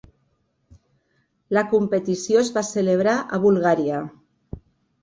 La 1.57 1.63
competició 1.75 2.41
es 2.45 2.51
va 2.57 2.67
celebrar 2.71 3.15
a 3.21 3.41
Bulgària. 3.47 4.03